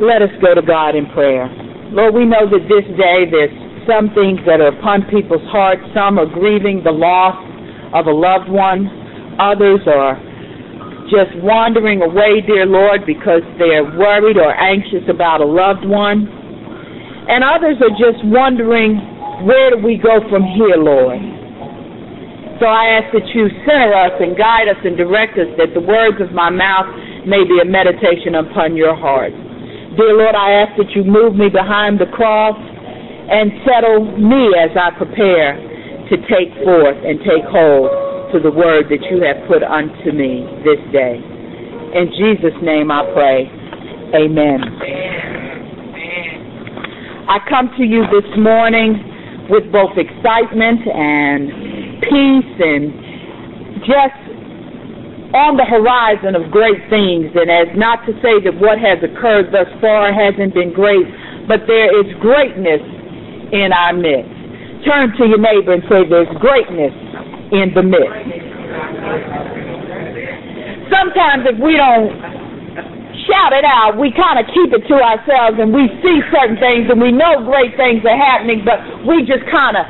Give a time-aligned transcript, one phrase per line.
[0.00, 1.44] Let us go to God in prayer.
[1.92, 3.52] Lord, we know that this day there's
[3.84, 5.84] some things that are upon people's hearts.
[5.92, 7.36] Some are grieving the loss
[7.92, 8.88] of a loved one.
[9.36, 10.16] Others are
[11.12, 16.24] just wandering away, dear Lord, because they're worried or anxious about a loved one.
[17.28, 18.96] And others are just wondering,
[19.44, 21.20] where do we go from here, Lord?
[22.56, 25.84] So I ask that you center us and guide us and direct us, that the
[25.84, 26.88] words of my mouth
[27.28, 29.36] may be a meditation upon your heart.
[29.96, 34.70] Dear Lord, I ask that you move me behind the cross and settle me as
[34.78, 35.58] I prepare
[36.06, 37.90] to take forth and take hold
[38.30, 41.18] to the word that you have put unto me this day.
[41.18, 43.50] In Jesus' name I pray.
[44.14, 44.62] Amen.
[47.26, 48.94] I come to you this morning
[49.50, 51.50] with both excitement and
[52.06, 52.94] peace and
[53.82, 54.29] just
[55.34, 57.30] on the horizon of great things.
[57.38, 61.06] And as not to say that what has occurred thus far hasn't been great,
[61.46, 62.82] but there is greatness
[63.54, 64.30] in our midst.
[64.86, 66.94] Turn to your neighbor and say, There's greatness
[67.54, 68.26] in the midst.
[70.90, 72.10] Sometimes if we don't
[73.30, 76.90] shout it out, we kind of keep it to ourselves and we see certain things
[76.90, 79.86] and we know great things are happening, but we just kind of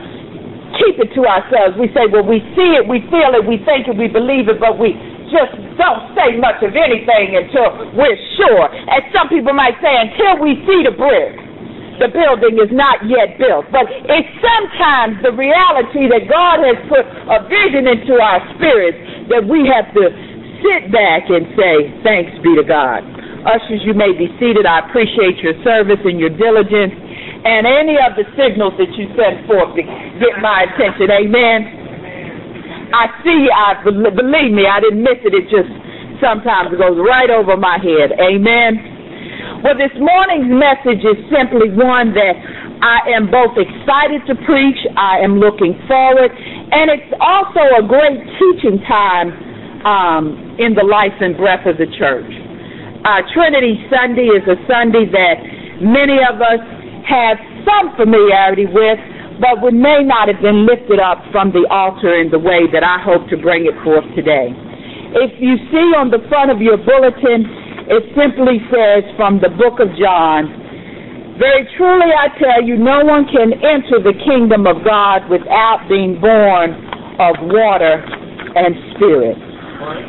[0.77, 1.77] keep it to ourselves.
[1.81, 4.61] We say, well, we see it, we feel it, we think it, we believe it,
[4.61, 4.93] but we
[5.31, 8.67] just don't say much of anything until we're sure.
[8.91, 11.39] As some people might say, until we see the brick,
[12.03, 13.69] the building is not yet built.
[13.71, 19.45] But it's sometimes the reality that God has put a vision into our spirits that
[19.45, 20.05] we have to
[20.65, 23.05] sit back and say, thanks be to God.
[23.45, 24.69] Ushers, you may be seated.
[24.69, 26.93] I appreciate your service and your diligence
[27.45, 29.83] and any of the signals that you send forth to
[30.21, 31.09] get my attention.
[31.09, 31.80] Amen.
[32.93, 35.35] I see, I believe me, I didn't miss it.
[35.35, 35.71] It just
[36.21, 38.13] sometimes goes right over my head.
[38.19, 39.63] Amen.
[39.63, 42.35] Well, this morning's message is simply one that
[42.81, 48.25] I am both excited to preach, I am looking forward, and it's also a great
[48.41, 49.37] teaching time
[49.85, 52.29] um, in the life and breath of the church.
[53.05, 55.37] Uh, Trinity Sunday is a Sunday that
[55.85, 56.61] many of us
[57.05, 59.01] have some familiarity with,
[59.41, 62.85] but we may not have been lifted up from the altar in the way that
[62.85, 64.53] I hope to bring it forth today.
[65.17, 67.49] If you see on the front of your bulletin,
[67.89, 70.47] it simply says from the book of John,
[71.41, 76.21] very truly I tell you, no one can enter the kingdom of God without being
[76.21, 76.77] born
[77.17, 79.41] of water and spirit.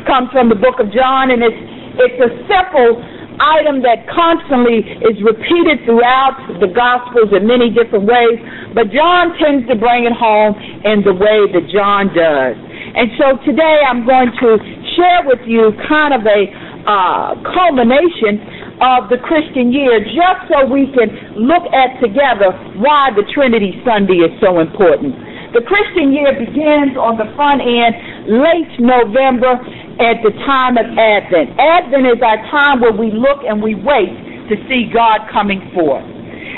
[0.04, 1.56] Comes from the book of John, and it's
[1.92, 3.00] it's a simple
[3.42, 8.38] item that constantly is repeated throughout the Gospels in many different ways,
[8.70, 10.54] but John tends to bring it home
[10.86, 12.54] in the way that John does.
[12.94, 14.50] And so today I'm going to
[14.94, 16.40] share with you kind of a
[16.86, 18.42] uh, culmination
[18.82, 22.50] of the Christian year just so we can look at together
[22.82, 25.14] why the Trinity Sunday is so important.
[25.54, 27.92] The Christian year begins on the front end
[28.26, 29.60] late November
[30.00, 31.58] at the time of Advent.
[31.58, 34.12] Advent is our time where we look and we wait
[34.48, 36.04] to see God coming forth.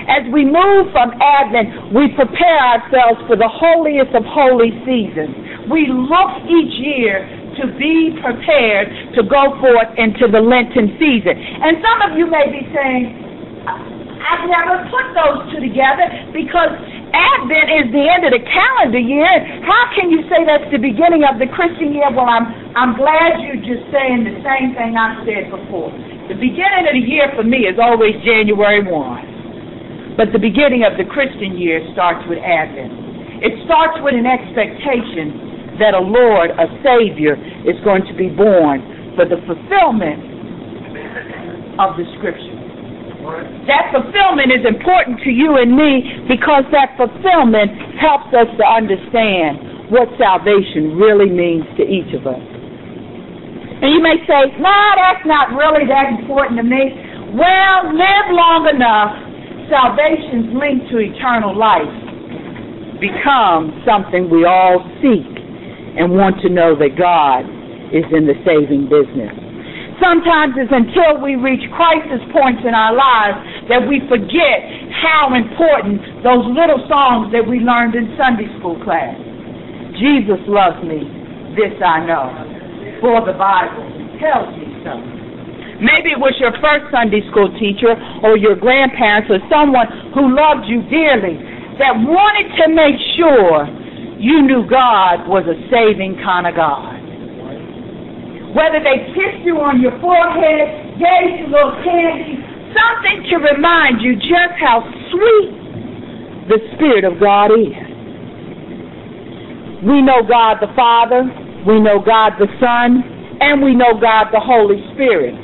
[0.04, 5.32] As we move from Advent, we prepare ourselves for the holiest of holy seasons.
[5.72, 7.24] We look each year
[7.56, 11.34] to be prepared to go forth into the Lenten season.
[11.38, 13.24] And some of you may be saying,
[14.24, 16.72] I've never put those two together because
[17.14, 19.30] Advent is the end of the calendar year.
[19.62, 22.10] How can you say that's the beginning of the Christian year?
[22.10, 25.94] Well, I'm I'm glad you're just saying the same thing I said before.
[26.26, 30.18] The beginning of the year for me is always January 1.
[30.18, 33.42] But the beginning of the Christian year starts with Advent.
[33.42, 37.34] It starts with an expectation that a Lord, a Savior,
[37.66, 38.82] is going to be born
[39.14, 40.22] for the fulfillment
[41.78, 42.53] of the Scripture.
[43.24, 49.88] That fulfillment is important to you and me because that fulfillment helps us to understand
[49.88, 52.44] what salvation really means to each of us.
[53.80, 56.92] And you may say, no, that's not really that important to me.
[57.32, 59.12] Well, live long enough,
[59.68, 61.88] salvation's linked to eternal life
[63.00, 65.28] becomes something we all seek
[65.96, 67.44] and want to know that God
[67.92, 69.43] is in the saving business
[70.04, 73.40] sometimes it's until we reach crisis points in our lives
[73.72, 74.60] that we forget
[74.92, 79.16] how important those little songs that we learned in Sunday school class.
[79.96, 81.08] Jesus loves me,
[81.56, 82.28] this I know,
[83.00, 83.88] for the Bible
[84.20, 84.92] tells me so.
[85.80, 90.68] Maybe it was your first Sunday school teacher or your grandparents or someone who loved
[90.68, 91.40] you dearly
[91.80, 93.66] that wanted to make sure
[94.20, 96.93] you knew God was a saving kind of God
[98.54, 102.38] whether they kissed you on your forehead, gave you little candy,
[102.70, 104.78] something to remind you just how
[105.10, 105.50] sweet
[106.46, 107.74] the Spirit of God is.
[109.82, 111.26] We know God the Father,
[111.66, 113.02] we know God the Son,
[113.42, 115.34] and we know God the Holy Spirit.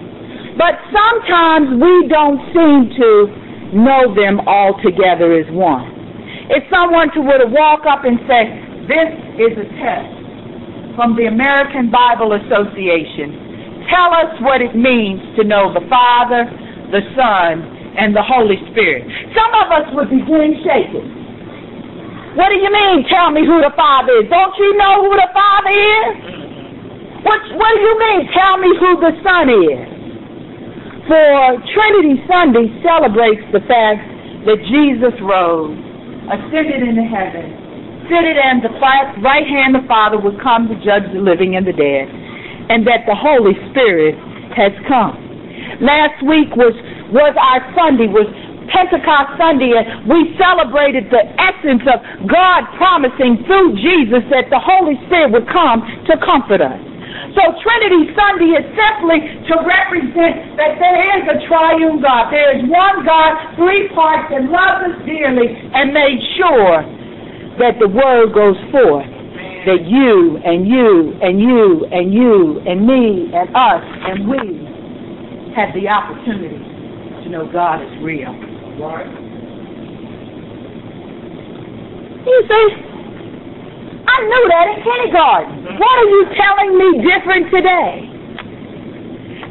[0.55, 3.11] But sometimes we don't seem to
[3.75, 5.99] know them all together as one.
[6.47, 8.43] If someone were to walk up and say,
[8.87, 9.11] this
[9.51, 10.20] is a test
[10.97, 13.87] from the American Bible Association.
[13.91, 16.47] Tell us what it means to know the Father,
[16.95, 17.63] the Son,
[17.99, 19.07] and the Holy Spirit.
[19.35, 21.21] Some of us would be begin shaking.
[22.39, 24.31] What do you mean, tell me who the Father is?
[24.31, 26.15] Don't you know who the Father is?
[27.27, 29.83] What, what do you mean, tell me who the Son is?
[31.11, 34.07] For Trinity Sunday celebrates the fact
[34.47, 35.75] that Jesus rose
[36.31, 37.60] ascended into heaven,
[38.11, 38.75] seated and the
[39.23, 42.11] right hand of the Father would come to judge the living and the dead,
[42.67, 44.19] and that the Holy Spirit
[44.59, 45.15] has come.
[45.79, 46.75] Last week was
[47.15, 48.27] was our Sunday, was
[48.71, 54.99] Pentecost Sunday, and we celebrated the essence of God promising through Jesus that the Holy
[55.07, 56.79] Spirit would come to comfort us.
[57.35, 62.31] So Trinity Sunday is simply to represent that there is a triune God.
[62.31, 67.00] There is one God, three parts, and loves us dearly and made sure
[67.59, 69.09] that the word goes forth.
[69.67, 74.41] That you and you and you and you and me and us and we
[75.53, 78.33] have the opportunity to know God is real.
[82.25, 82.67] You see?
[84.09, 85.77] I knew that in kindergarten.
[85.79, 88.09] What are you telling me different today?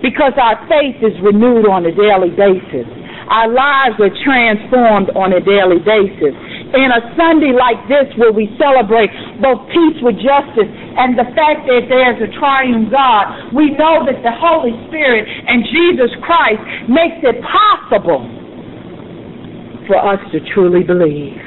[0.02, 2.99] Because our faith is renewed on a daily basis.
[3.30, 6.34] Our lives are transformed on a daily basis.
[6.74, 9.10] In a Sunday like this where we celebrate
[9.42, 14.22] both peace with justice and the fact that there's a triune God, we know that
[14.22, 18.26] the Holy Spirit and Jesus Christ makes it possible
[19.86, 21.38] for us to truly believe.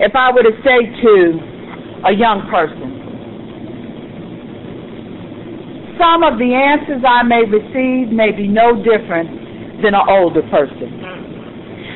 [0.00, 1.14] if I were to say to
[2.06, 3.03] a young person,
[5.98, 10.90] some of the answers I may receive may be no different than an older person.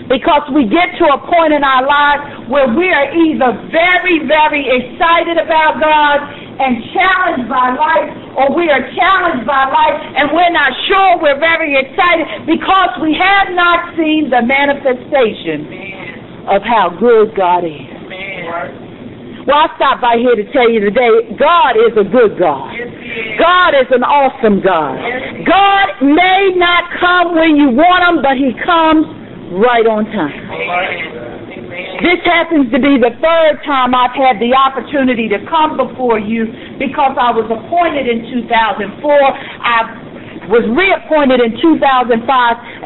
[0.08, 4.64] Because we get to a point in our lives where we are either very, very
[4.64, 6.18] excited about God
[6.58, 11.38] and challenged by life, or we are challenged by life and we're not sure we're
[11.38, 15.68] very excited because we have not seen the manifestation
[16.48, 17.98] of how good God is.
[19.46, 21.08] Well, I stopped by here to tell you today,
[21.38, 22.77] God is a good God.
[23.38, 24.98] God is an awesome God.
[25.46, 29.06] God may not come when you want him, but he comes
[29.54, 30.36] right on time.
[32.02, 36.46] This happens to be the third time I've had the opportunity to come before you
[36.78, 38.86] because I was appointed in 2004.
[39.02, 42.22] I was reappointed in 2005,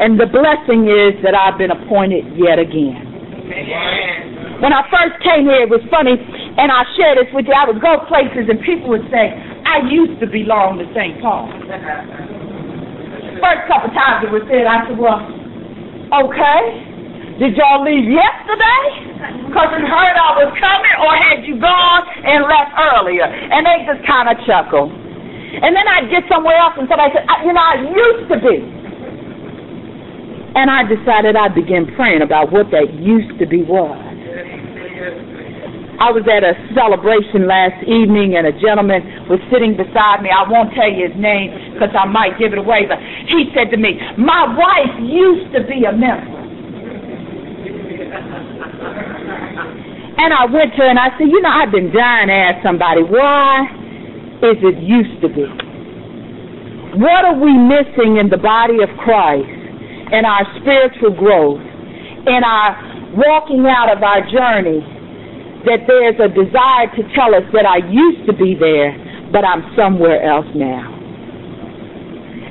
[0.01, 3.13] and the blessing is that I've been appointed yet again.
[4.59, 7.55] When I first came here, it was funny, and I shared this with you.
[7.55, 9.31] I would go places, and people would say,
[9.73, 11.17] I used to belong to St.
[11.17, 11.49] Paul.
[13.41, 15.17] First couple times it was said, I said, well,
[16.29, 16.61] okay.
[17.41, 18.85] Did y'all leave yesterday?
[19.49, 23.25] Because you heard I was coming, or had you gone and left earlier?
[23.25, 24.93] And they just kind of chuckle.
[24.93, 28.61] And then I'd get somewhere else, and somebody said, you know, I used to be.
[30.53, 33.97] And I decided I'd begin praying about what that used to be was.
[35.99, 40.33] I was at a celebration last evening and a gentleman was sitting beside me.
[40.33, 42.97] I won't tell you his name because I might give it away, but
[43.29, 46.33] he said to me, My wife used to be a member.
[50.17, 52.63] And I went to her and I said, You know, I've been dying to ask
[52.65, 53.65] somebody, why
[54.41, 55.45] is it used to be?
[56.97, 59.49] What are we missing in the body of Christ,
[60.13, 61.61] in our spiritual growth,
[62.25, 62.77] in our
[63.17, 64.81] walking out of our journey
[65.65, 68.91] that there's a desire to tell us that I used to be there,
[69.31, 70.91] but I'm somewhere else now.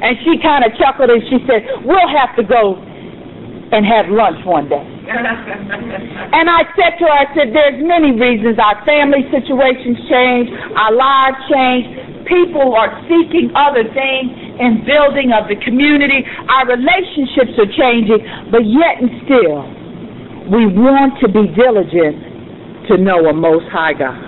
[0.02, 2.74] And she kind of chuckled and she said, We'll have to go
[3.70, 4.82] and have lunch one day.
[6.36, 8.58] and I said to her, I said, There's many reasons.
[8.58, 11.84] Our family situations change, our lives change,
[12.26, 18.64] people are seeking other things in building of the community, our relationships are changing, but
[18.66, 19.68] yet and still,
[20.50, 22.31] we want to be diligent
[22.88, 24.18] to know a most high God.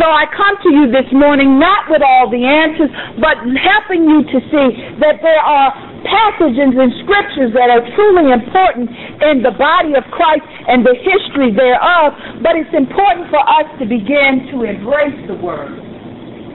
[0.00, 2.88] So I come to you this morning not with all the answers,
[3.20, 4.68] but helping you to see
[4.98, 5.68] that there are
[6.02, 8.90] passages in scriptures that are truly important
[9.22, 13.84] in the body of Christ and the history thereof, but it's important for us to
[13.86, 15.76] begin to embrace the Word,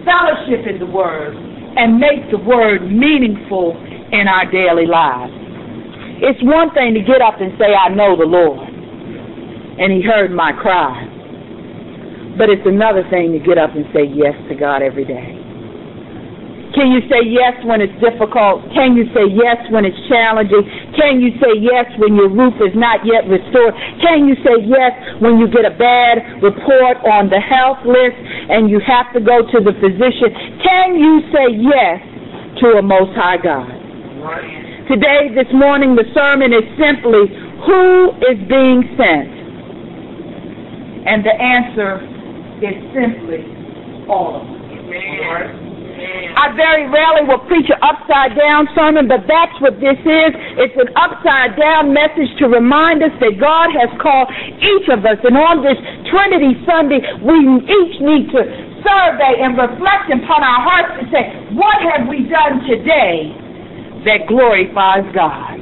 [0.04, 1.38] fellowship in the Word,
[1.78, 3.78] and make the word meaningful
[4.12, 5.32] in our daily lives.
[6.26, 8.66] It's one thing to get up and say, I know the Lord,
[9.80, 11.06] and He heard my cry.
[12.38, 15.38] But it's another thing to get up and say yes to God every day.
[16.78, 18.62] Can you say yes when it's difficult?
[18.78, 20.62] Can you say yes when it's challenging?
[20.94, 23.74] Can you say yes when your roof is not yet restored?
[23.98, 28.22] Can you say yes when you get a bad report on the health list
[28.54, 30.30] and you have to go to the physician?
[30.62, 31.98] Can you say yes
[32.62, 33.74] to a Most High God?
[34.86, 37.26] Today, this morning, the sermon is simply,
[37.66, 39.37] Who is being sent?
[41.08, 42.04] And the answer
[42.60, 43.42] is simply
[44.12, 45.68] all of us.
[46.38, 50.32] I very rarely will preach an upside down sermon, but that's what this is.
[50.62, 54.30] It's an upside down message to remind us that God has called
[54.62, 55.18] each of us.
[55.26, 55.80] And on this
[56.12, 57.36] Trinity Sunday, we
[57.66, 58.42] each need to
[58.86, 61.24] survey and reflect upon our hearts and say,
[61.58, 63.34] what have we done today
[64.06, 65.58] that glorifies God?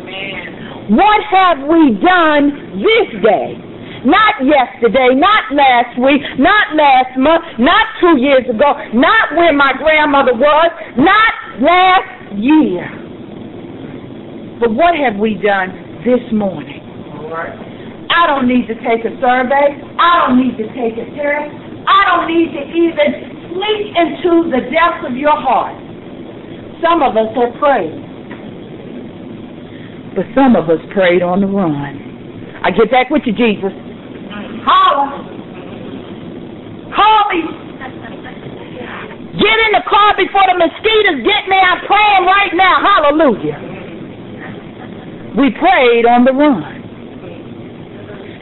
[0.92, 3.65] What have we done this day?
[4.06, 9.74] Not yesterday, not last week, not last month, not two years ago, not when my
[9.74, 12.86] grandmother was, not last year.
[14.62, 15.74] But what have we done
[16.06, 16.86] this morning?
[18.14, 19.74] I don't need to take a survey.
[19.98, 21.52] I don't need to take a test.
[21.90, 23.10] I don't need to even
[23.52, 25.76] sleep into the depths of your heart.
[26.82, 28.06] Some of us have prayed.
[30.16, 32.62] But some of us prayed on the run.
[32.64, 33.74] I get back with you, Jesus.
[34.66, 35.22] Holler.
[36.90, 37.42] Call me.
[39.38, 41.60] Get in the car before the mosquitoes get me.
[41.60, 42.82] I'm praying right now.
[42.82, 43.60] Hallelujah.
[45.38, 46.64] We prayed on the run.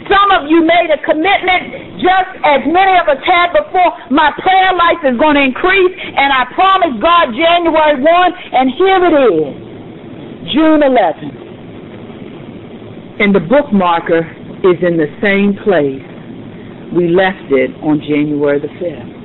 [0.08, 3.98] Some of you made a commitment, just as many of us had before.
[4.12, 9.02] My prayer life is going to increase, and I promise God January 1, and here
[9.02, 9.58] it is,
[10.54, 11.42] June 11th.
[13.20, 14.22] And the bookmarker
[14.62, 16.13] is in the same place
[16.94, 19.24] we left it on January the 5th.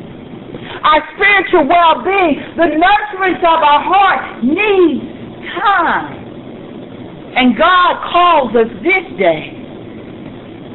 [0.83, 5.05] Our spiritual well being, the nurturance of our heart needs
[5.61, 6.29] time.
[7.37, 9.53] And God calls us this day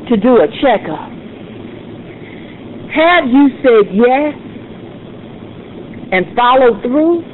[0.10, 1.10] to do a checkup.
[2.94, 4.38] Have you said yes
[6.14, 7.26] and followed through?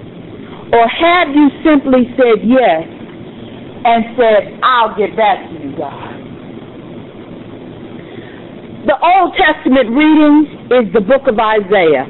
[0.72, 2.86] Or have you simply said yes
[3.84, 6.19] and said, I'll get back to you, God?
[8.90, 12.10] The Old Testament reading is the book of Isaiah.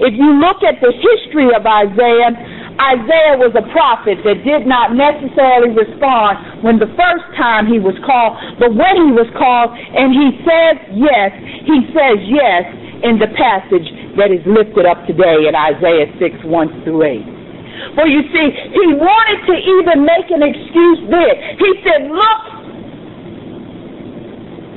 [0.00, 2.32] If you look at the history of Isaiah,
[2.80, 7.92] Isaiah was a prophet that did not necessarily respond when the first time he was
[8.08, 11.28] called, but when he was called and he says yes,
[11.68, 12.72] he says yes
[13.04, 13.84] in the passage
[14.16, 18.00] that is lifted up today in Isaiah 6, 1 through 8.
[18.00, 21.36] For you see, he wanted to even make an excuse there.
[21.60, 22.53] He said, look,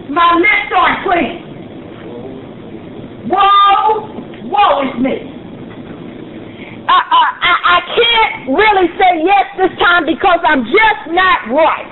[0.09, 1.47] my lips aren't clean.
[3.27, 4.07] Woe,
[4.47, 5.37] woe is me.
[6.87, 7.23] I, I,
[7.67, 11.91] I can't really say yes this time because I'm just not right.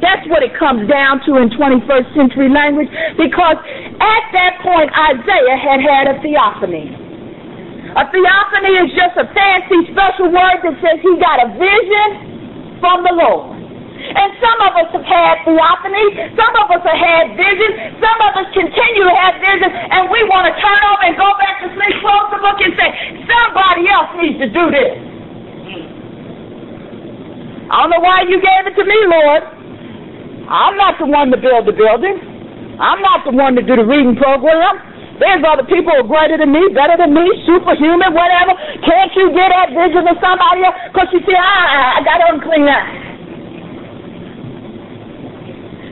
[0.00, 2.88] That's what it comes down to in 21st century language
[3.20, 3.60] because
[4.00, 6.90] at that point Isaiah had had a theophany.
[7.92, 13.04] A theophany is just a fancy special word that says he got a vision from
[13.04, 13.51] the Lord.
[14.12, 16.06] And some of us have had theophany.
[16.36, 17.96] Some of us have had visions.
[17.98, 21.30] Some of us continue to have visions, and we want to turn over and go
[21.40, 22.88] back to sleep, close the book, and say,
[23.24, 24.92] somebody else needs to do this.
[27.72, 29.42] I don't know why you gave it to me, Lord.
[30.44, 32.20] I'm not the one to build the building.
[32.76, 34.92] I'm not the one to do the reading program.
[35.20, 38.58] There's other people who are greater than me, better than me, superhuman, whatever.
[38.82, 40.74] Can't you get that vision of somebody else?
[40.90, 43.11] Because you see, I, I got unclean eyes.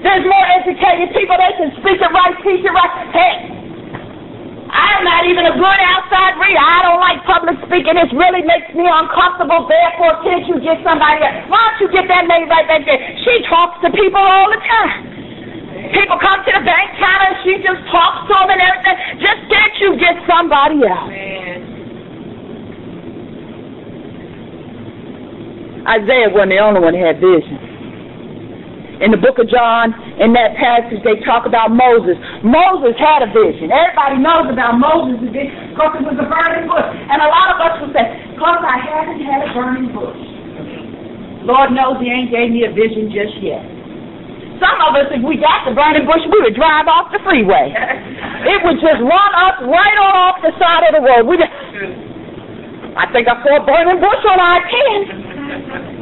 [0.00, 1.36] There's more educated people.
[1.36, 2.92] They can speak it right, teach it right.
[3.12, 3.52] Hey,
[4.72, 6.56] I'm not even a good outside reader.
[6.56, 8.00] I don't like public speaking.
[8.00, 9.68] It really makes me uncomfortable.
[9.68, 11.52] Therefore, can't you get somebody else?
[11.52, 12.96] Why don't you get that lady right back there?
[12.96, 15.04] She talks to people all the time.
[15.92, 17.36] People come to the bank counter.
[17.44, 18.96] She just talks to them and everything.
[19.20, 21.12] Just can't you get somebody else?
[25.92, 27.69] Isaiah wasn't the only one that had vision
[29.00, 32.20] in the book of John, in that passage, they talk about Moses.
[32.44, 33.72] Moses had a vision.
[33.72, 36.84] Everybody knows about Moses' vision because it was a burning bush.
[36.84, 38.04] And a lot of us will say,
[38.36, 40.20] because I haven't had a burning bush.
[41.48, 43.64] Lord knows he ain't gave me a vision just yet.
[44.60, 47.72] Some of us, if we got the burning bush, we would drive off the freeway.
[47.72, 51.24] It would just run up right on off the side of the road.
[51.24, 51.48] We just,
[53.00, 55.99] I think I saw a burning bush on I-10.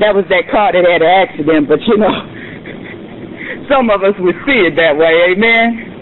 [0.00, 2.12] That was that car that had an accident, but you know,
[3.70, 5.96] some of us would see it that way, amen?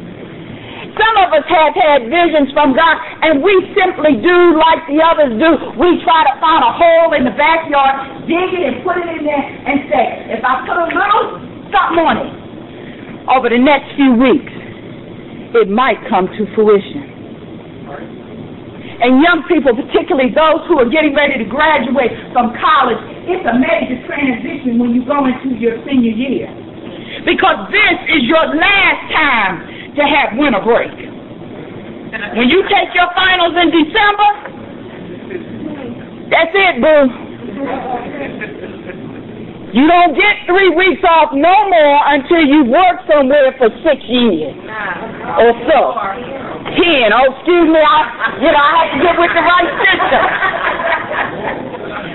[0.94, 5.34] Some of us have had visions from God, and we simply do like the others
[5.34, 5.50] do.
[5.74, 9.26] We try to find a hole in the backyard, dig it, and put it in
[9.26, 10.06] there, and say,
[10.38, 11.38] if I put a little
[11.74, 12.30] something on it,
[13.26, 14.54] over the next few weeks,
[15.54, 17.13] it might come to fruition.
[19.00, 23.54] And young people, particularly those who are getting ready to graduate from college, it's a
[23.58, 26.46] major transition when you go into your senior year.
[27.26, 29.54] Because this is your last time
[29.98, 30.94] to have winter break.
[32.38, 34.30] When you take your finals in December,
[36.30, 37.10] that's it, boo.
[39.74, 44.54] You don't get three weeks off no more until you work somewhere for six years
[44.54, 45.98] or so.
[46.73, 47.12] Ten.
[47.12, 50.23] Oh, excuse me, I, you know, I have to get with the right system.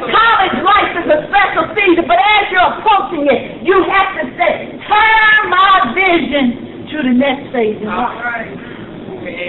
[0.10, 4.74] College life is a special season, but as you're approaching it, you have to say,
[4.89, 8.18] turn my vision to the next phase in life.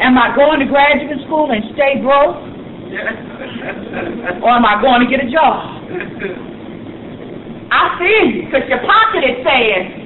[0.04, 2.36] Am I going to graduate school and stay broke?
[4.42, 5.80] or am I going to get a job?
[7.70, 9.99] I feel you, because your pocket is saying,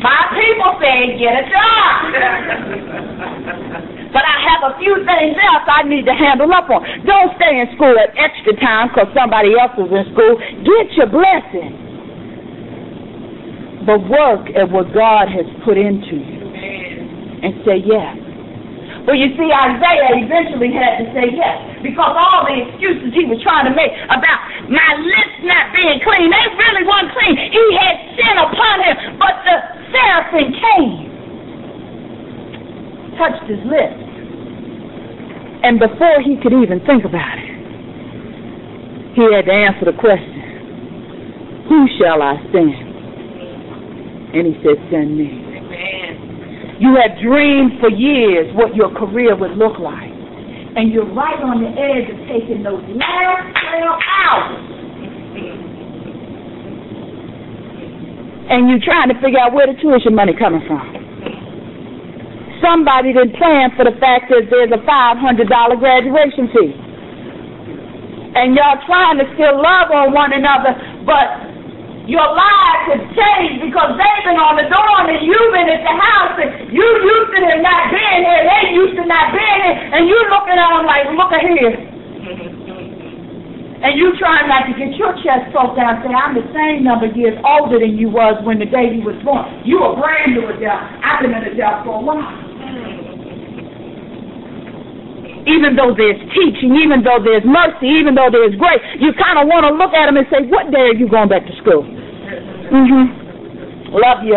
[0.00, 2.08] my people say get a job.
[4.14, 6.82] but I have a few things else I need to handle up on.
[7.06, 10.38] Don't stay in school at extra time because somebody else is in school.
[10.64, 11.76] Get your blessing.
[13.86, 16.40] But work at what God has put into you
[17.42, 18.16] and say yes.
[19.08, 23.40] Well, you see, Isaiah eventually had to say yes because all the excuses he was
[23.40, 27.32] trying to make about my lips not being clean, they really weren't clean.
[27.48, 29.56] He had sin upon him, but the
[29.90, 31.10] seraphim came,
[33.18, 34.06] touched his lips,
[35.62, 37.50] and before he could even think about it,
[39.14, 42.74] he had to answer the question, Who shall I send?
[44.32, 45.46] And he said, Send me.
[46.78, 50.08] You have dreamed for years what your career would look like.
[50.76, 54.69] And you're right on the edge of taking those last 12 hours.
[58.50, 60.82] And you're trying to figure out where the tuition money coming from.
[62.58, 66.74] Somebody didn't plan for the fact that there's a $500 graduation fee.
[68.34, 70.74] And y'all trying to still love on one another,
[71.06, 71.50] but
[72.10, 75.94] your lives have changed because they've been on the door and you've been at the
[75.94, 79.78] house and you used to them not being here, they used to not being here,
[79.94, 81.99] and you looking at them like, look at here.
[83.80, 86.84] And you trying not to get your chest poked out and say, I'm the same
[86.84, 89.48] number of years older than you was when the you was born.
[89.64, 90.84] You a brand new adult.
[91.00, 92.28] I've been an adult for a while.
[95.48, 99.48] Even though there's teaching, even though there's mercy, even though there's grace, you kind of
[99.48, 101.80] want to look at them and say, what day are you going back to school?
[101.80, 103.96] Mm-hmm.
[103.96, 104.36] Love you.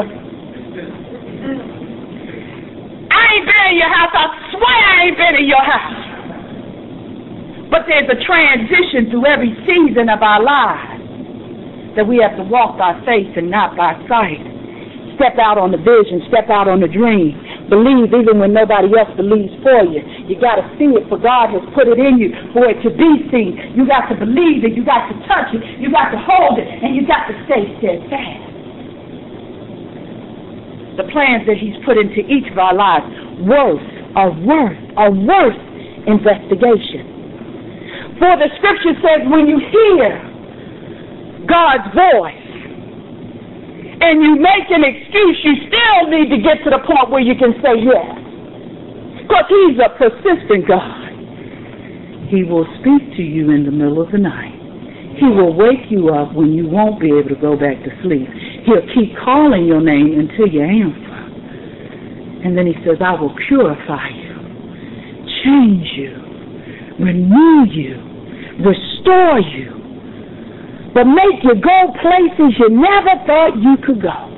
[3.12, 4.16] I ain't been in your house.
[4.16, 4.24] I
[4.56, 6.13] swear I ain't been in your house.
[7.74, 11.02] But there's a transition through every season of our lives
[11.98, 14.38] that we have to walk by faith and not by sight.
[15.18, 17.34] Step out on the vision, step out on the dream.
[17.74, 20.06] Believe even when nobody else believes for you.
[20.30, 22.94] You got to see it, for God has put it in you for it to
[22.94, 23.58] be seen.
[23.74, 24.78] You got to believe it.
[24.78, 25.66] You got to touch it.
[25.82, 28.54] You got to hold it, and you got to stay steadfast.
[31.02, 33.10] The plans that He's put into each of our lives
[33.50, 33.82] worth,
[34.14, 35.58] are worth, are worth
[36.06, 37.13] investigation.
[38.20, 40.10] For the Scripture says, when you hear
[41.50, 42.50] God's voice
[44.00, 47.36] and you make an excuse, you still need to get to the point where you
[47.36, 48.14] can say yes.
[49.24, 51.04] Because He's a persistent God.
[52.30, 54.54] He will speak to you in the middle of the night.
[55.20, 58.28] He will wake you up when you won't be able to go back to sleep.
[58.66, 61.14] He'll keep calling your name until you answer.
[62.44, 64.34] And then he says, I will purify you,
[65.46, 66.23] change you,
[67.04, 68.00] renew you,
[68.64, 69.70] restore you,
[70.94, 74.34] but make you go places you never thought you could go.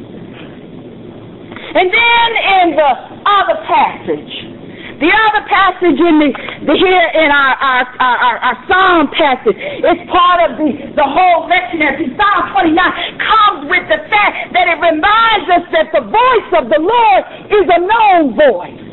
[1.75, 2.29] And then
[2.63, 2.91] in the
[3.27, 4.55] other passage,
[4.95, 6.31] the other passage in the,
[6.63, 11.03] the here in our our, our, our, our Psalm passage, it's part of the, the
[11.03, 12.15] whole lectionary.
[12.15, 16.79] Psalm 29 comes with the fact that it reminds us that the voice of the
[16.79, 18.84] Lord is a known voice.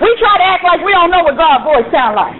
[0.00, 2.34] We try to act like we don't know what God's voice sounds like.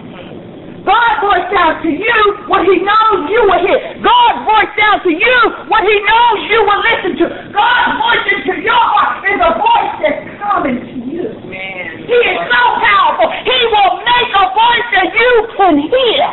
[0.85, 3.79] God's voice sounds to you what he knows you will hear.
[4.05, 7.25] God's voice sounds to you what he knows you will listen to.
[7.49, 11.25] God's voice into your heart is a voice that's coming to you.
[11.49, 12.05] Man.
[12.05, 13.33] He is so powerful.
[13.33, 16.23] He will make a voice that you can hear.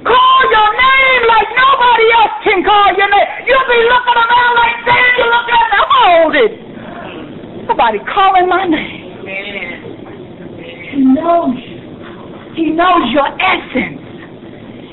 [0.00, 3.28] Call your name like nobody else can call your name.
[3.44, 6.52] You'll be looking around like Daniel looking at the hold it.
[7.68, 9.09] Somebody calling my name.
[9.24, 11.80] He knows you.
[12.56, 14.00] He knows your essence.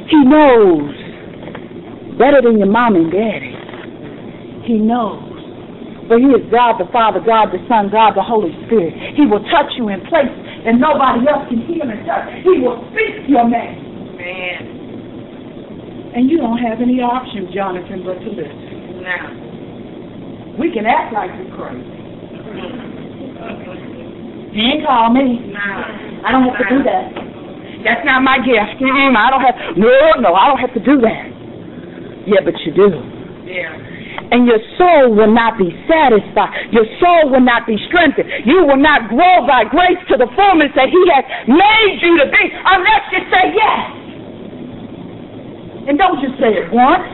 [0.10, 0.94] He knows
[2.18, 3.54] better than your mom and daddy.
[4.66, 5.24] He knows.
[6.08, 8.94] For he is God the Father, God the Son, God the Holy Spirit.
[9.16, 10.32] He will touch you in places
[10.64, 12.32] that nobody else can heal and touch.
[12.44, 14.16] He will speak your name.
[14.16, 14.64] Man.
[16.16, 19.02] And you don't have any option, Jonathan, but to listen.
[19.04, 19.28] Now.
[20.58, 21.84] We can act like we're crazy.
[21.84, 23.97] Mm-hmm.
[24.58, 25.54] He ain't called me.
[25.54, 27.14] I don't have to do that.
[27.86, 28.82] That's not my gift.
[28.82, 29.78] Mm-mm, I don't have.
[29.78, 31.30] No, no, I don't have to do that.
[32.26, 32.90] Yeah, but you do.
[33.46, 33.70] Yeah.
[34.34, 36.74] And your soul will not be satisfied.
[36.74, 38.50] Your soul will not be strengthened.
[38.50, 42.26] You will not grow by grace to the fullness that He has made you to
[42.26, 43.82] be unless you say yes.
[45.86, 47.06] And don't just say it once.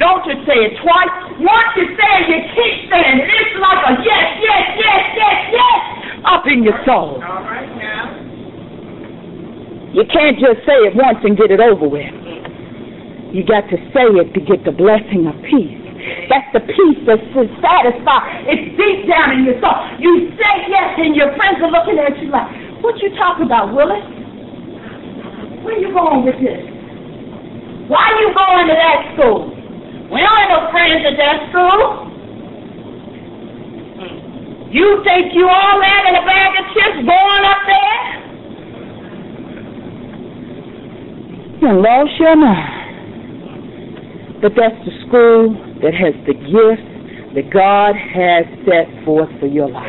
[0.00, 1.31] Don't just say it twice.
[1.42, 3.26] Once you say it, you keep saying it.
[3.26, 7.18] It's like a yes, yes, yes, yes, yes up in your soul.
[7.18, 8.18] All right now.
[9.92, 12.14] You can't just say it once and get it over with.
[13.34, 15.80] You got to say it to get the blessing of peace.
[16.28, 17.22] That's the peace that's
[17.60, 18.48] satisfied.
[18.48, 19.76] It's deep down in your soul.
[20.00, 22.48] You say yes, and your friends are looking at you like,
[22.82, 24.02] "What you talking about, Willis?
[25.62, 26.64] Where you going with this?
[27.86, 29.51] Why you going to that school?
[30.12, 32.12] We don't no friends at that school."
[34.72, 38.02] You think you all that in a bag of chips going up there?
[41.60, 44.40] You lost your mind.
[44.40, 45.52] But that's the school
[45.84, 46.88] that has the gifts
[47.36, 49.84] that God has set forth for your life.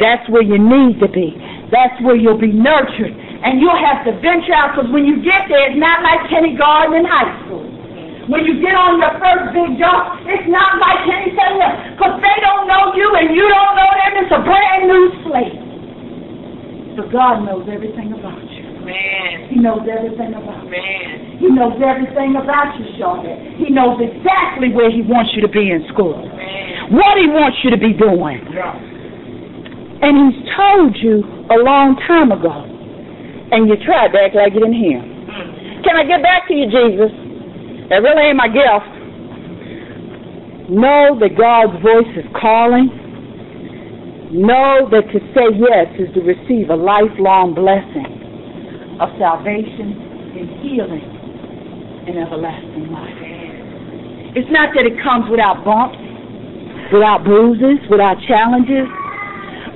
[0.00, 1.38] That's where you need to be.
[1.70, 3.14] That's where you'll be nurtured.
[3.14, 6.94] And you'll have to venture out because when you get there, it's not like kindergarten
[6.98, 7.62] and high school.
[8.30, 12.36] When you get on your first big job, it's not like anything else because they
[12.38, 14.12] don't know you and you don't know them.
[14.22, 15.58] It's a brand new slate.
[16.94, 18.62] But God knows everything about you.
[18.86, 19.50] Man.
[19.50, 20.70] He knows everything about you.
[20.70, 21.38] Man.
[21.42, 23.58] He knows everything about you, Charlotte.
[23.58, 26.94] He knows exactly where he wants you to be in school, Man.
[26.94, 28.42] what he wants you to be doing.
[28.54, 28.74] Yeah.
[30.02, 32.70] And he's told you a long time ago.
[33.54, 35.26] And you tried to act like you didn't hear him.
[35.26, 35.84] Mm.
[35.84, 37.21] Can I get back to you, Jesus?
[37.90, 38.92] That really ain't my gift.
[40.70, 42.88] Know that God's voice is calling.
[44.32, 49.92] Know that to say yes is to receive a lifelong blessing of salvation
[50.38, 51.04] and healing
[52.08, 53.18] and everlasting life.
[54.32, 56.00] It's not that it comes without bumps,
[56.88, 58.88] without bruises, without challenges.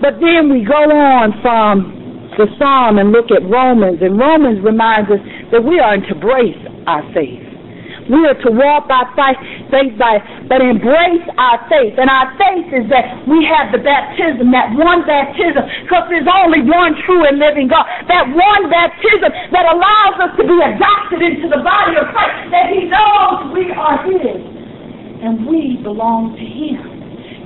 [0.01, 5.11] But then we go on from the psalm and look at Romans, and Romans reminds
[5.11, 5.21] us
[5.53, 7.45] that we are to embrace our faith.
[8.07, 9.41] We are to walk by faith,
[9.71, 11.99] faith by, but embrace our faith.
[11.99, 16.63] And our faith is that we have the baptism, that one baptism, because there's only
[16.63, 17.87] one true and living God.
[18.07, 22.67] That one baptism that allows us to be adopted into the body of Christ, that
[22.71, 24.43] He knows we are His.
[25.23, 26.97] And we belong to Him.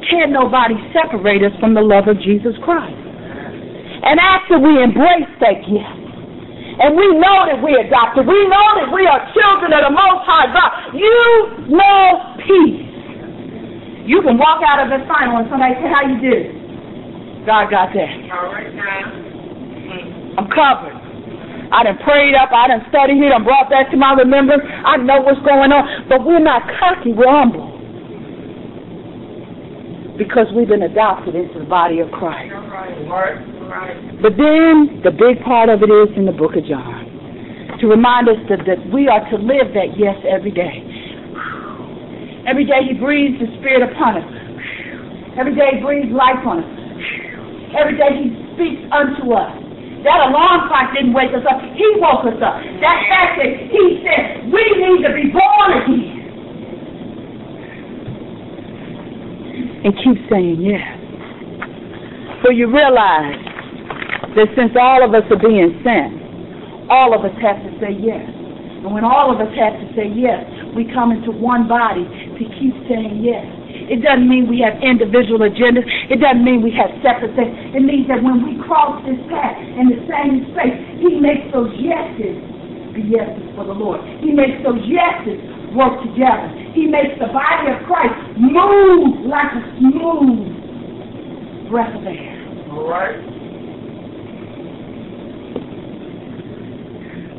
[0.09, 2.97] Can nobody separate us from the love of Jesus Christ?
[4.03, 6.00] And after we embrace that gift,
[6.81, 8.25] and we know that we're adopted.
[8.25, 10.97] We know that we are children of the Most High God.
[10.97, 11.21] You
[11.69, 12.89] know peace.
[14.09, 17.47] You can walk out of this final and somebody say, how you did?
[17.47, 18.13] God got that.
[18.33, 20.41] All right now.
[20.41, 20.97] I'm covered.
[21.71, 22.51] I done prayed up.
[22.51, 23.31] I done studied it.
[23.31, 24.65] I brought that to my remembrance.
[24.67, 26.09] I know what's going on.
[26.09, 27.13] But we're not cocky.
[27.13, 27.70] We're humble.
[30.21, 32.53] Because we've been adopted into the body of Christ.
[34.21, 37.09] But then the big part of it is in the book of John
[37.81, 40.85] to remind us that, that we are to live that yes every day.
[42.45, 44.29] Every day he breathes the Spirit upon us.
[45.41, 46.77] Every day he breathes life on us.
[47.81, 49.57] Every day he speaks unto us.
[50.05, 51.65] That alarm clock didn't wake us up.
[51.73, 52.61] He woke us up.
[52.85, 56.20] That fact that he said we need to be born again.
[59.81, 60.85] And keep saying yes.
[62.45, 63.41] For you realize
[64.37, 66.21] that since all of us are being sent,
[66.93, 68.29] all of us have to say yes.
[68.81, 70.45] And when all of us have to say yes,
[70.77, 73.45] we come into one body to keep saying yes.
[73.89, 75.85] It doesn't mean we have individual agendas.
[76.13, 77.53] It doesn't mean we have separate things.
[77.73, 81.73] It means that when we cross this path in the same space, He makes those
[81.81, 82.37] yeses
[82.93, 84.03] be yeses for the Lord.
[84.21, 85.41] He makes those yeses
[85.75, 86.51] work together.
[86.75, 92.41] He makes the body of Christ move like a smooth breath of air.
[92.73, 93.21] All right.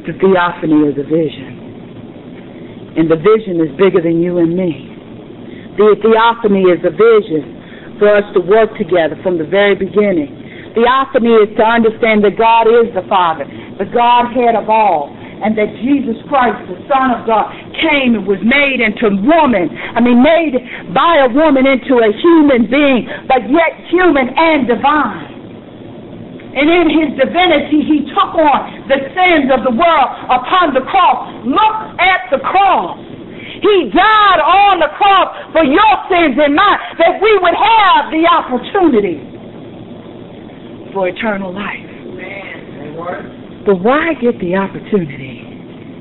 [0.06, 1.58] The theophany is a vision.
[2.98, 4.90] And the vision is bigger than you and me.
[5.78, 10.74] The theophany is a vision for us to work together from the very beginning.
[10.76, 13.46] Theophany is to understand that God is the Father,
[13.78, 17.50] the Godhead of all, and that Jesus Christ, the Son of God,
[17.82, 19.74] came and was made into woman.
[19.74, 20.54] I mean, made
[20.94, 25.32] by a woman into a human being, but yet human and divine.
[26.52, 31.32] And in his divinity, he took on the sins of the world upon the cross.
[31.48, 33.00] Look at the cross.
[33.62, 38.28] He died on the cross for your sins and mine, that we would have the
[38.28, 39.22] opportunity
[40.94, 41.88] for eternal life.
[43.66, 45.46] But why get the opportunity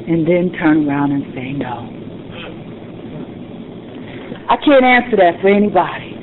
[0.09, 2.01] and then turn around and say no?
[4.49, 6.17] I can't answer that for anybody.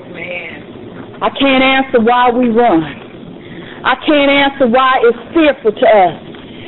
[1.22, 2.84] I can't answer why we run.
[3.86, 6.28] I can't answer why it's fearful to us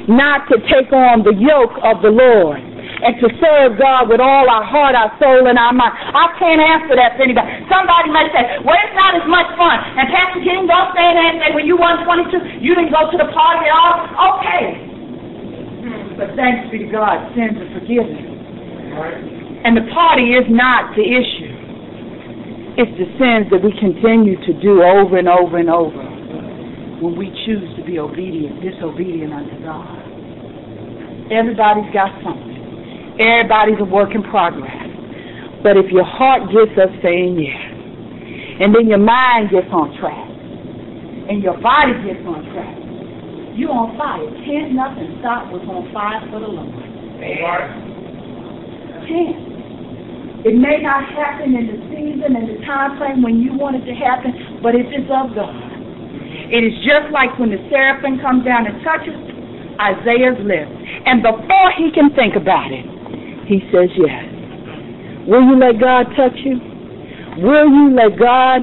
[0.09, 2.57] not to take on the yoke of the Lord
[2.99, 5.95] and to serve God with all our heart, our soul, and our mind.
[5.95, 7.47] I can't answer that for anybody.
[7.71, 9.77] Somebody might say, well, it's not as much fun.
[9.95, 13.07] And Pastor King, don't say that and say, when you won 22, you didn't go
[13.07, 13.95] to the party at all.
[14.35, 14.63] Okay.
[15.87, 18.19] Hmm, but thanks be to God, sins are forgiven.
[19.63, 21.55] And the party is not the issue.
[22.79, 25.99] It's the sins that we continue to do over and over and over
[26.99, 29.99] when we choose to be obedient, disobedient unto God.
[31.31, 32.58] Everybody's got something.
[33.19, 34.87] Everybody's a work in progress.
[35.61, 37.59] But if your heart gets us saying yes,
[38.63, 40.29] and then your mind gets on track,
[41.27, 42.79] and your body gets on track,
[43.59, 44.23] you're on fire.
[44.47, 46.71] Can't nothing stop what's on fire for the Lord.
[49.03, 49.51] Can't.
[50.47, 53.83] It may not happen in the season and the time frame when you want it
[53.83, 55.69] to happen, but it is of God.
[56.49, 59.13] It is just like when the seraphim comes down and touches
[59.77, 60.71] Isaiah's lips.
[61.05, 62.88] And before he can think about it,
[63.49, 64.29] he says yes.
[65.25, 66.61] Will you let God touch you?
[67.41, 68.61] Will you let God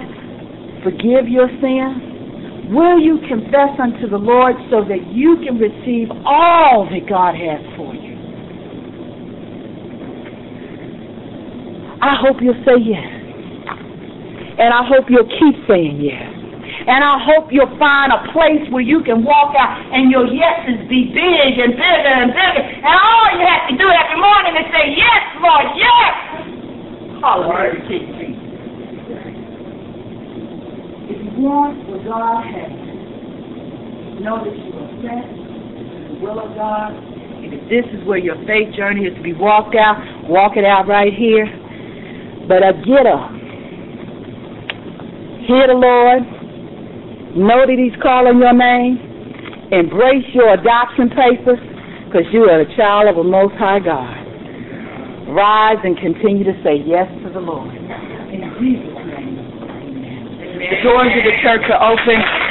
[0.87, 2.70] forgive your sin?
[2.70, 7.62] Will you confess unto the Lord so that you can receive all that God has
[7.75, 8.14] for you?
[12.03, 13.11] I hope you'll say yes.
[14.59, 16.36] And I hope you'll keep saying yes.
[16.87, 20.87] And I hope you'll find a place where you can walk out and your yeses
[20.88, 22.62] be big and bigger and bigger.
[22.62, 26.14] And all you have to do every morning is say, Yes, Lord, yes.
[27.20, 27.75] Hallelujah.
[31.11, 32.87] If you want what God has,
[34.20, 35.27] know that you are sent
[36.09, 36.94] the will of God.
[36.94, 40.64] And if this is where your faith journey is to be walked out, walk it
[40.64, 41.46] out right here.
[42.49, 43.31] But uh, get up.
[45.46, 46.36] Hear the Lord.
[47.37, 48.96] Know that He's calling your name.
[49.68, 51.61] Embrace your adoption papers
[52.09, 54.25] because you are a child of a Most High God.
[55.29, 57.75] Rise and continue to say yes to the Lord.
[57.77, 59.37] In Jesus' name.
[59.37, 60.64] Amen.
[60.64, 62.45] The doors of the church are open.